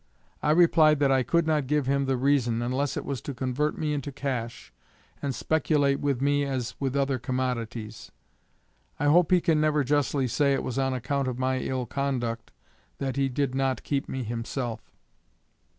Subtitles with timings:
[0.41, 3.77] I replied that I could not give him the reason, unless it was to convert
[3.77, 4.73] me into cash,
[5.21, 8.11] and speculate with me as with other commodities.
[8.99, 12.51] I hope he can never justly say it was on account of my ill conduct
[12.97, 14.91] that he did no keep me himself.